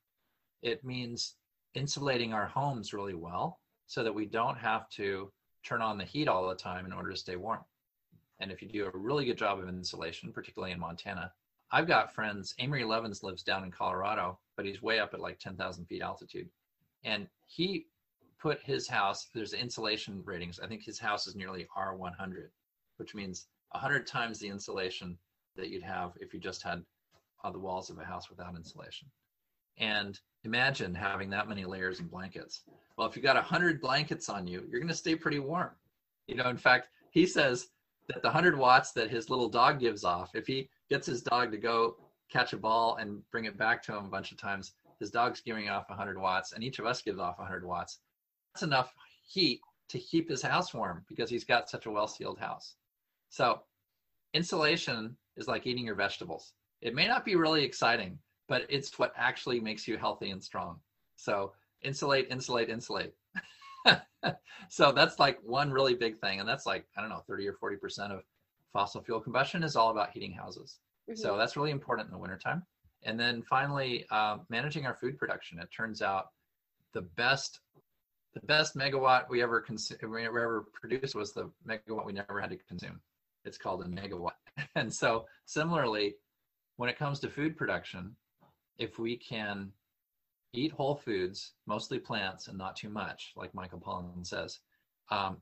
[0.62, 1.37] It means
[1.75, 5.33] insulating our homes really well so that we don't have to
[5.64, 7.64] turn on the heat all the time in order to stay warm.
[8.40, 11.33] And if you do a really good job of insulation, particularly in Montana,
[11.73, 15.38] I've got friends, Amory Lovins lives down in Colorado, but he's way up at like
[15.38, 16.49] 10,000 feet altitude.
[17.05, 17.87] And he
[18.38, 20.59] put his house, there's insulation ratings.
[20.59, 22.49] I think his house is nearly R100,
[22.96, 25.16] which means 100 times the insulation
[25.57, 26.83] that you'd have if you just had
[27.43, 29.09] on the walls of a house without insulation.
[29.79, 32.63] And imagine having that many layers and blankets.
[32.97, 35.71] Well, if you got 100 blankets on you, you're going to stay pretty warm.
[36.27, 37.69] You know, in fact, he says
[38.09, 41.51] that the 100 watts that his little dog gives off, if he gets his dog
[41.53, 41.97] to go
[42.31, 45.41] catch a ball and bring it back to him a bunch of times, his dog's
[45.41, 48.01] giving off 100 watts, and each of us gives off 100 watts.
[48.53, 48.95] That's enough
[49.27, 52.75] heat to keep his house warm because he's got such a well sealed house.
[53.31, 53.63] So,
[54.35, 56.53] insulation is like eating your vegetables.
[56.81, 60.79] It may not be really exciting, but it's what actually makes you healthy and strong.
[61.16, 63.14] So insulate, insulate, insulate.
[64.68, 66.40] so that's like one really big thing.
[66.40, 68.22] And that's like, I don't know, 30 or 40% of
[68.72, 70.79] fossil fuel combustion is all about heating houses.
[71.09, 71.20] Mm-hmm.
[71.20, 72.62] So that's really important in the wintertime.
[73.03, 75.59] And then finally, uh, managing our food production.
[75.59, 76.26] It turns out
[76.92, 77.61] the best
[78.35, 82.50] the best megawatt we ever consume we ever produced was the megawatt we never had
[82.50, 83.00] to consume.
[83.44, 84.33] It's called a negawatt.
[84.77, 86.15] And so similarly,
[86.77, 88.15] when it comes to food production,
[88.79, 89.73] if we can
[90.53, 94.61] eat whole foods, mostly plants and not too much, like Michael Pollan says,
[95.11, 95.39] um,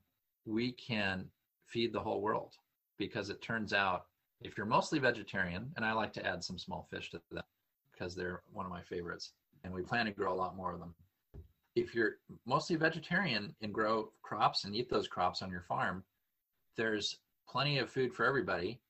[0.46, 1.26] we can
[1.66, 2.54] feed the whole world
[2.98, 4.06] because it turns out
[4.40, 7.44] if you're mostly vegetarian, and I like to add some small fish to that
[7.92, 9.32] because they're one of my favorites,
[9.64, 10.94] and we plan to grow a lot more of them.
[11.74, 16.04] If you're mostly vegetarian and grow crops and eat those crops on your farm,
[16.76, 18.80] there's plenty of food for everybody,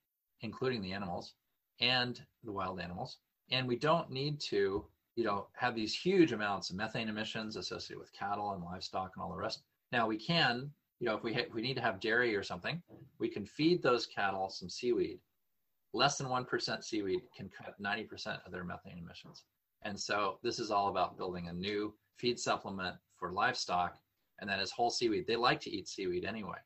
[0.41, 1.35] including the animals
[1.81, 3.19] and the wild animals.
[3.51, 4.85] And we don't need to,
[5.17, 9.23] you know, have these huge amounts of methane emissions associated with cattle and livestock and
[9.23, 9.63] all the rest.
[9.93, 10.71] Now we can,
[11.01, 12.83] you know, if we if we need to have dairy or something,
[13.19, 15.21] we can feed those cattle some seaweed.
[15.95, 19.45] Less than 1% seaweed can cut 90% of their methane emissions.
[19.83, 23.97] And so this is all about building a new feed supplement for livestock,
[24.41, 25.27] and that is whole seaweed.
[25.27, 26.59] They like to eat seaweed anyway.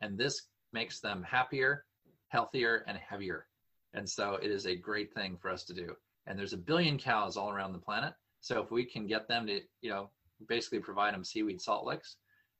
[0.00, 1.84] And this makes them happier,
[2.30, 3.46] healthier, and heavier.
[3.92, 5.94] And so it is a great thing for us to do.
[6.26, 8.14] And there's a billion cows all around the planet.
[8.40, 10.10] So if we can get them to, you know,
[10.48, 12.16] basically provide them seaweed salt licks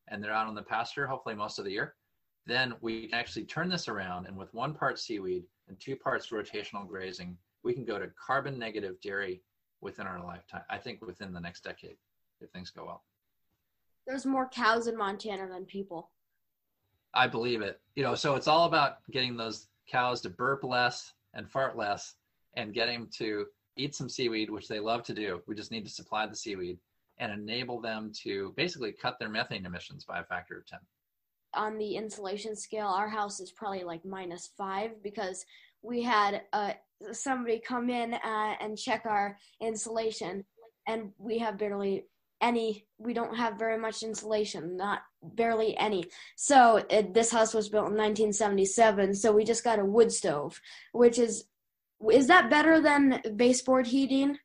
[0.09, 1.95] and they're out on the pasture, hopefully most of the year,
[2.47, 6.31] then we can actually turn this around and with one part seaweed and two parts
[6.31, 9.41] rotational grazing, we can go to carbon negative dairy
[9.81, 10.63] within our lifetime.
[10.69, 11.97] I think within the next decade,
[12.41, 13.05] if things go well.
[14.07, 16.11] There's more cows in Montana than people.
[17.15, 17.81] I believe it.
[17.97, 22.15] You know, so it's all about getting those cows to burp less and fart less
[22.55, 23.47] and getting them to
[23.77, 25.43] eat some seaweed, which they love to do.
[25.47, 26.79] We just need to supply the seaweed
[27.19, 30.79] and enable them to basically cut their methane emissions by a factor of 10.
[31.55, 35.45] On the insulation scale, our house is probably like minus five because
[35.83, 36.73] we had uh,
[37.13, 40.45] somebody come in uh, and check our insulation,
[40.87, 42.07] and we have barely
[42.41, 46.05] any we don't have very much insulation not barely any.
[46.37, 50.61] So it, this house was built in 1977 so we just got a wood stove
[50.93, 51.45] which is
[52.11, 54.39] is that better than baseboard heating?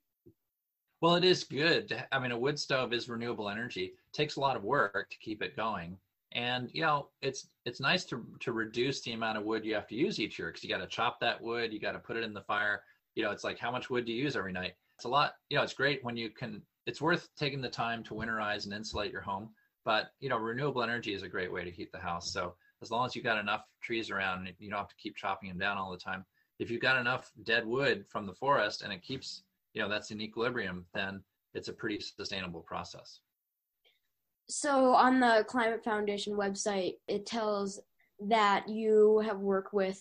[1.02, 3.86] Well it is good i mean a wood stove is renewable energy.
[3.86, 5.98] It takes a lot of work to keep it going.
[6.32, 9.88] And you know it's it's nice to to reduce the amount of wood you have
[9.88, 12.18] to use each year because you got to chop that wood you got to put
[12.18, 12.82] it in the fire.
[13.16, 15.34] You know it's like how much wood do you use every night it's a lot
[15.50, 18.74] you know it's great when you can it's worth taking the time to winterize and
[18.74, 19.50] insulate your home.
[19.84, 22.32] But you know, renewable energy is a great way to heat the house.
[22.32, 25.50] So as long as you've got enough trees around, you don't have to keep chopping
[25.50, 26.26] them down all the time.
[26.60, 30.12] If you've got enough dead wood from the forest and it keeps, you know, that's
[30.12, 31.22] in equilibrium, then
[31.54, 33.20] it's a pretty sustainable process.
[34.48, 37.80] So on the Climate Foundation website, it tells
[38.28, 40.00] that you have worked with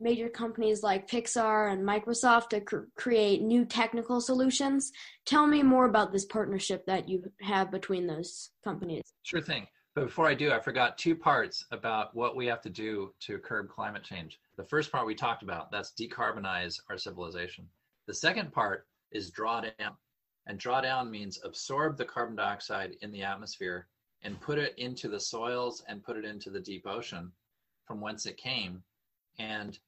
[0.00, 4.92] major companies like Pixar and Microsoft to cr- create new technical solutions.
[5.24, 9.02] Tell me more about this partnership that you have between those companies.
[9.22, 9.66] Sure thing.
[9.94, 13.38] But before I do, I forgot two parts about what we have to do to
[13.38, 14.38] curb climate change.
[14.58, 17.66] The first part we talked about, that's decarbonize our civilization.
[18.06, 19.94] The second part is draw down.
[20.46, 23.88] And draw down means absorb the carbon dioxide in the atmosphere
[24.22, 27.32] and put it into the soils and put it into the deep ocean
[27.86, 28.82] from whence it came
[29.38, 29.78] and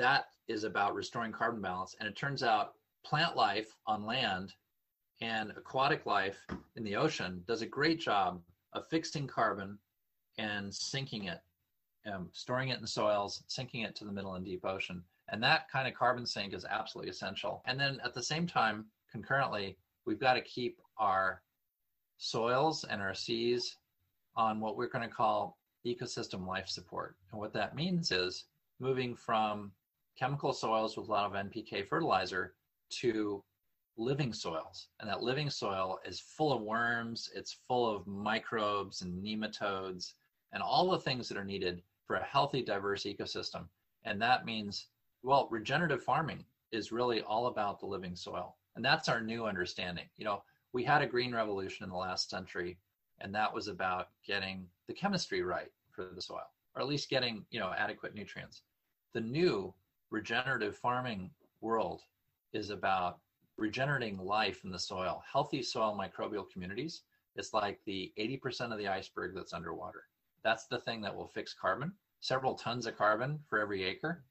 [0.00, 1.94] that is about restoring carbon balance.
[2.00, 4.54] And it turns out plant life on land
[5.20, 6.38] and aquatic life
[6.76, 8.40] in the ocean does a great job
[8.72, 9.78] of fixing carbon
[10.38, 11.40] and sinking it,
[12.10, 15.02] um, storing it in soils, sinking it to the middle and deep ocean.
[15.28, 17.62] And that kind of carbon sink is absolutely essential.
[17.66, 21.42] And then at the same time, concurrently, we've got to keep our
[22.16, 23.76] soils and our seas
[24.36, 27.16] on what we're going to call ecosystem life support.
[27.30, 28.44] And what that means is
[28.80, 29.72] moving from
[30.20, 32.54] chemical soils with a lot of NPK fertilizer
[32.90, 33.42] to
[33.96, 34.88] living soils.
[35.00, 40.12] And that living soil is full of worms, it's full of microbes and nematodes
[40.52, 43.66] and all the things that are needed for a healthy, diverse ecosystem.
[44.04, 44.88] And that means,
[45.22, 48.56] well, regenerative farming is really all about the living soil.
[48.76, 50.06] And that's our new understanding.
[50.18, 52.78] You know, we had a green revolution in the last century,
[53.20, 57.44] and that was about getting the chemistry right for the soil, or at least getting,
[57.50, 58.62] you know, adequate nutrients
[59.12, 59.74] the new
[60.10, 62.02] regenerative farming world
[62.52, 63.18] is about
[63.56, 67.02] regenerating life in the soil, healthy soil microbial communities.
[67.36, 70.04] It's like the 80% of the iceberg that's underwater.
[70.42, 74.24] That's the thing that will fix carbon, several tons of carbon for every acre.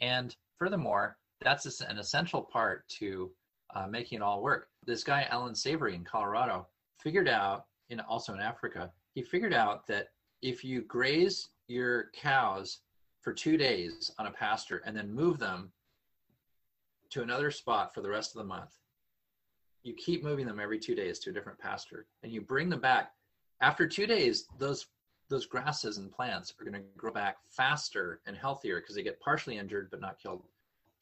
[0.00, 3.30] And furthermore, that's an essential part to
[3.74, 4.68] uh, making it all work.
[4.84, 6.66] This guy, Allan Savory in Colorado,
[6.98, 10.08] figured out, in also in Africa, he figured out that
[10.42, 12.80] if you graze your cows
[13.20, 15.72] for two days on a pasture and then move them
[17.10, 18.76] to another spot for the rest of the month.
[19.82, 22.80] You keep moving them every two days to a different pasture and you bring them
[22.80, 23.12] back.
[23.60, 24.86] After two days, those
[25.28, 29.20] those grasses and plants are going to grow back faster and healthier because they get
[29.20, 30.42] partially injured but not killed.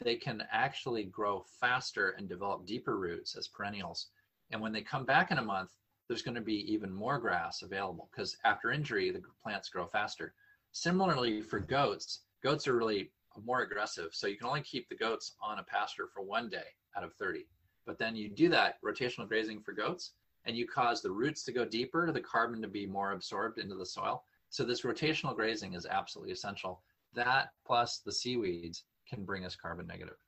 [0.04, 4.08] They can actually grow faster and develop deeper roots as perennials.
[4.50, 5.70] And when they come back in a month,
[6.06, 10.34] there's going to be even more grass available because after injury, the plants grow faster.
[10.80, 13.10] Similarly, for goats, goats are really
[13.44, 14.10] more aggressive.
[14.14, 16.66] So you can only keep the goats on a pasture for one day
[16.96, 17.48] out of 30.
[17.84, 20.12] But then you do that rotational grazing for goats,
[20.44, 23.74] and you cause the roots to go deeper, the carbon to be more absorbed into
[23.74, 24.22] the soil.
[24.50, 26.80] So this rotational grazing is absolutely essential.
[27.12, 30.18] That plus the seaweeds can bring us carbon negative.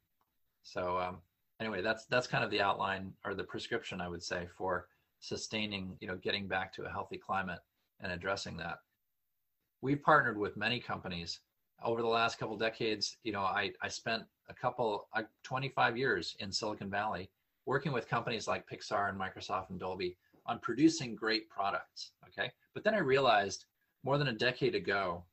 [0.65, 1.19] So um,
[1.61, 4.89] anyway, that's that's kind of the outline or the prescription I would say for
[5.21, 7.61] sustaining, you know, getting back to a healthy climate
[8.01, 8.79] and addressing that.
[9.83, 11.41] We've partnered with many companies
[11.83, 13.17] over the last couple decades.
[13.25, 17.31] You know, I, I spent a couple, uh, 25 years in Silicon Valley
[17.67, 20.17] working with companies like Pixar and Microsoft and Dolby
[20.47, 22.13] on producing great products.
[22.29, 22.51] Okay.
[22.75, 23.67] But then I realized
[24.05, 25.25] more than a decade ago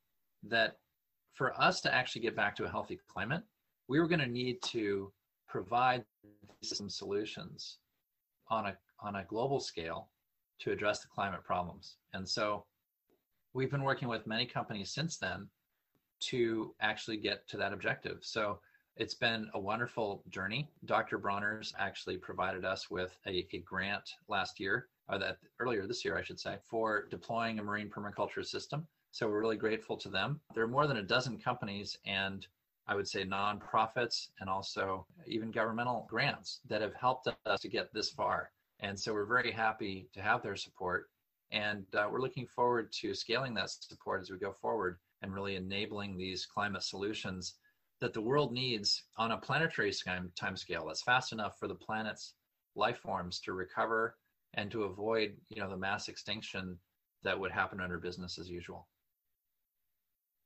[0.44, 0.78] that
[1.34, 3.44] for us to actually get back to a healthy climate,
[3.88, 5.12] we were going to need to
[5.48, 6.04] provide
[6.62, 7.78] some solutions
[8.50, 10.10] on a on a global scale
[10.60, 11.98] to address the climate problems.
[12.14, 12.66] And so
[13.58, 15.48] we've been working with many companies since then
[16.20, 18.20] to actually get to that objective.
[18.22, 18.60] So
[18.98, 20.70] it's been a wonderful journey.
[20.86, 21.18] Dr.
[21.18, 26.16] Bronner's actually provided us with a, a grant last year, or that earlier this year,
[26.16, 28.86] I should say, for deploying a marine permaculture system.
[29.12, 30.40] So we're really grateful to them.
[30.54, 32.46] There are more than a dozen companies and
[32.86, 37.92] I would say nonprofits and also even governmental grants that have helped us to get
[37.92, 38.52] this far.
[38.82, 41.10] And so we're very happy to have their support.
[41.52, 45.56] And uh, we're looking forward to scaling that support as we go forward and really
[45.56, 47.56] enabling these climate solutions
[48.00, 49.92] that the world needs on a planetary
[50.36, 52.34] time scale that's fast enough for the planet's
[52.76, 54.16] life forms to recover
[54.54, 56.78] and to avoid you know the mass extinction
[57.24, 58.88] that would happen under business as usual.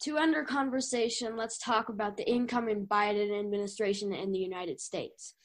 [0.04, 5.36] To end our conversation let's talk about the incoming biden administration in the united states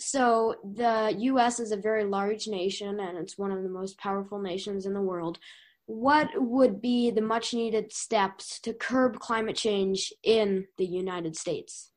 [0.00, 4.40] so the US is a very large nation and it's one of the most powerful
[4.40, 5.38] nations in the world.
[5.86, 11.90] What would be the much needed steps to curb climate change in the United States?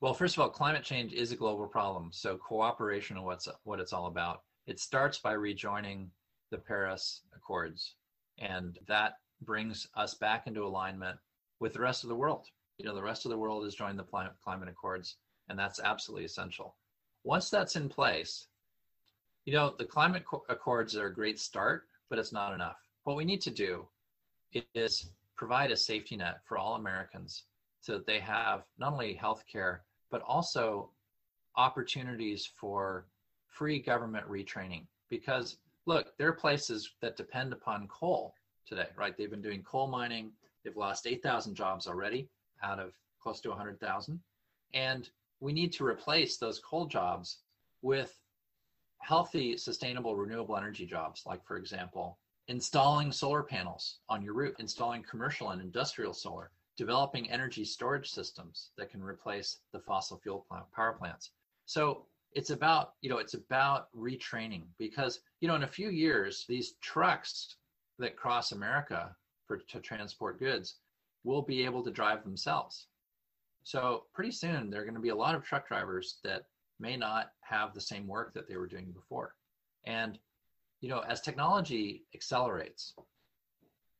[0.00, 2.10] Well, first of all, climate change is a global problem.
[2.12, 4.42] So cooperation is what's what it's all about.
[4.66, 6.10] It starts by rejoining
[6.50, 7.96] the Paris Accords,
[8.38, 11.18] and that brings us back into alignment
[11.60, 12.46] with the rest of the world.
[12.78, 15.16] You know, the rest of the world has joined the climate accords,
[15.48, 16.76] and that's absolutely essential.
[17.24, 18.48] Once that's in place,
[19.44, 22.76] you know, the climate accords are a great start, but it's not enough.
[23.04, 23.86] What we need to do
[24.74, 27.44] is provide a safety net for all Americans
[27.80, 30.90] so that they have not only health care, but also
[31.56, 33.06] opportunities for
[33.48, 34.86] free government retraining.
[35.08, 35.56] Because
[35.86, 38.34] look, there are places that depend upon coal
[38.66, 39.16] today, right?
[39.16, 40.30] They've been doing coal mining.
[40.64, 42.28] They've lost 8,000 jobs already
[42.62, 44.20] out of close to 100,000.
[44.74, 45.10] And
[45.42, 47.38] we need to replace those coal jobs
[47.82, 48.16] with
[48.98, 52.16] healthy, sustainable, renewable energy jobs, like, for example,
[52.46, 58.70] installing solar panels on your roof, installing commercial and industrial solar, developing energy storage systems
[58.78, 61.30] that can replace the fossil fuel plant, power plants.
[61.66, 66.44] So it's about, you know, it's about retraining because, you know, in a few years,
[66.48, 67.56] these trucks
[67.98, 69.16] that cross America
[69.48, 70.76] for to transport goods
[71.24, 72.86] will be able to drive themselves.
[73.64, 76.46] So pretty soon there are going to be a lot of truck drivers that
[76.80, 79.34] may not have the same work that they were doing before.
[79.84, 80.18] And
[80.80, 82.94] you know, as technology accelerates,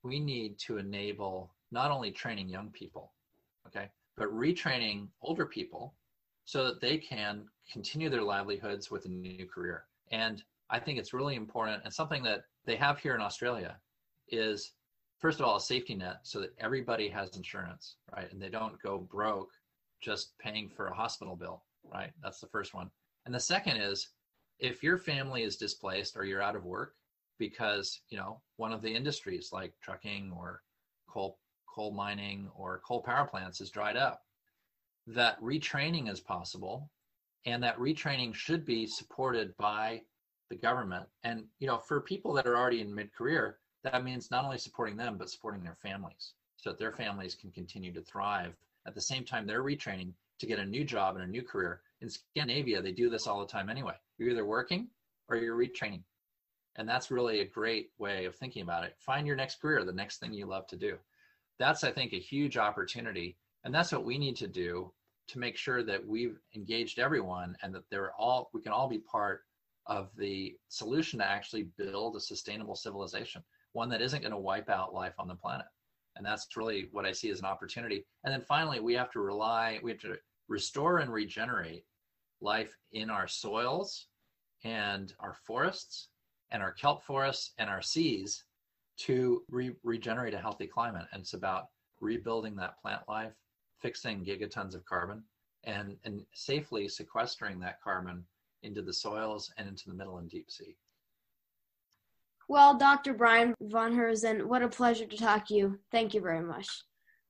[0.03, 3.13] we need to enable not only training young people,
[3.69, 5.95] okay, but retraining older people
[6.45, 9.85] so that they can continue their livelihoods with a new career.
[10.11, 13.77] And I think it's really important and something that they have here in Australia
[14.29, 14.73] is
[15.23, 18.31] first of all, a safety net so that everybody has insurance, right?
[18.31, 19.53] And they don't go broke
[20.03, 22.11] just paying for a hospital bill, right?
[22.23, 22.91] That's the first one.
[23.25, 24.09] And the second is
[24.59, 26.95] if your family is displaced or you're out of work
[27.39, 30.61] because, you know, one of the industries like trucking or
[31.09, 31.39] coal
[31.73, 34.23] coal mining or coal power plants is dried up,
[35.07, 36.91] that retraining is possible
[37.47, 40.03] and that retraining should be supported by
[40.51, 41.07] the government.
[41.25, 44.97] And, you know, for people that are already in mid-career, that means not only supporting
[44.97, 48.55] them but supporting their families so that their families can continue to thrive.
[48.87, 51.81] At the same time they're retraining to get a new job and a new career.
[52.01, 53.95] In scandinavia they do this all the time anyway.
[54.19, 54.89] You're either working
[55.29, 56.03] or you're retraining.
[56.77, 58.95] And that's really a great way of thinking about it.
[58.99, 60.97] Find your next career the next thing you love to do.
[61.59, 63.37] That's i think a huge opportunity.
[63.65, 64.93] And that's what we need to do
[65.29, 68.99] to make sure that we've engaged everyone and that they're all we can all be
[68.99, 69.45] part
[69.87, 73.43] of the solution to actually build a sustainable civilization
[73.73, 75.67] one that isn't going to wipe out life on the planet.
[76.17, 78.05] And that's really what I see as an opportunity.
[78.25, 80.17] And then finally, we have to rely, we have to
[80.49, 81.85] restore and regenerate
[82.41, 84.09] life in our soils
[84.65, 86.09] and our forests
[86.51, 88.45] and our kelp forests and our seas
[88.99, 91.07] to re- regenerate a healthy climate.
[91.13, 91.69] And it's about
[92.01, 93.33] rebuilding that plant life,
[93.81, 95.23] fixing gigatons of carbon,
[95.65, 98.25] and, and safely sequestering that carbon
[98.63, 100.77] into the soils and into the middle and deep sea.
[102.53, 103.15] Well, Dr.
[103.15, 105.79] Brian Von Herzen, what a pleasure to talk to you.
[105.91, 106.83] Thank you very much.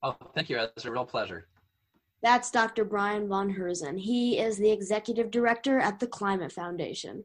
[0.03, 0.59] Oh, thank you.
[0.59, 1.47] It's a real pleasure.
[2.21, 2.83] That's Dr.
[2.83, 4.01] Brian Von Herzen.
[4.01, 7.23] He is the executive director at the Climate Foundation.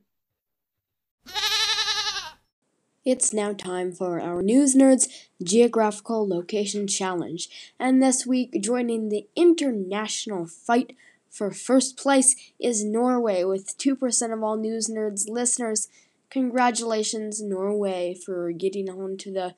[3.04, 5.08] It's now time for our News Nerds
[5.42, 7.48] Geographical Location Challenge.
[7.80, 10.94] And this week, joining the international fight
[11.28, 15.88] for first place is Norway, with 2% of all News Nerds listeners.
[16.30, 19.54] Congratulations, Norway, for getting onto the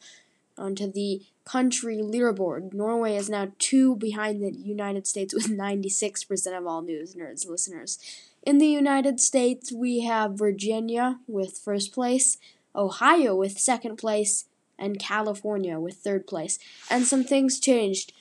[0.57, 2.73] onto the country leaderboard.
[2.75, 7.99] Norway is now two behind the United States with 96% of all News Nerds listeners.
[8.43, 12.37] In the United States, we have Virginia with first place,
[12.77, 14.45] Ohio with second place,
[14.79, 16.59] and California with third place.
[16.91, 18.13] And some things changed.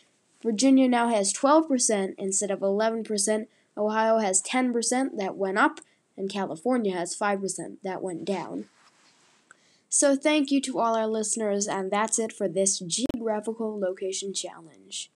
[0.41, 3.47] Virginia now has 12% instead of 11%.
[3.77, 5.79] Ohio has 10% that went up,
[6.19, 8.65] and California has 5% that went down.
[9.87, 15.09] So thank you to all our listeners, and that's it for this geographical location challenge.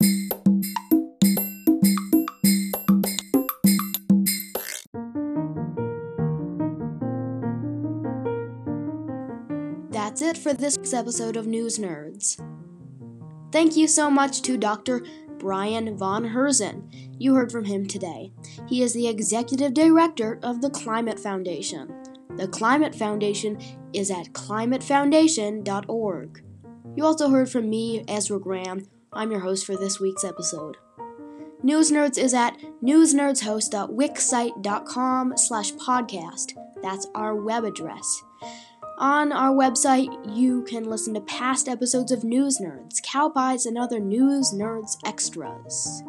[9.91, 12.41] That's it for this episode of News Nerds.
[13.51, 15.03] Thank you so much to Dr.
[15.39, 16.90] Brian Von Herzen.
[17.21, 18.33] You heard from him today.
[18.67, 21.95] He is the executive director of the Climate Foundation.
[22.37, 23.61] The Climate Foundation
[23.93, 26.45] is at climatefoundation.org.
[26.97, 28.89] You also heard from me, Ezra Graham.
[29.13, 30.79] I'm your host for this week's episode.
[31.63, 36.55] News Nerds is at newsnerdshost.wixsite.com slash podcast.
[36.83, 38.23] That's our web address.
[39.01, 43.99] On our website, you can listen to past episodes of News Nerds, Cowpies, and other
[43.99, 46.03] News Nerds extras.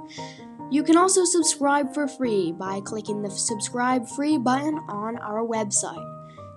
[0.71, 6.07] You can also subscribe for free by clicking the subscribe free button on our website.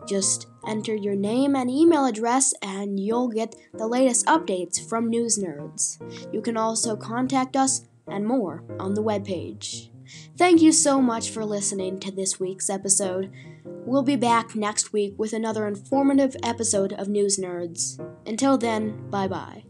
[0.06, 5.38] Just enter your name and email address, and you'll get the latest updates from News
[5.38, 5.98] Nerds.
[6.32, 9.88] You can also contact us and more on the webpage.
[10.36, 13.32] Thank you so much for listening to this week's episode.
[13.64, 17.98] We'll be back next week with another informative episode of News Nerds.
[18.26, 19.64] Until then, bye bye.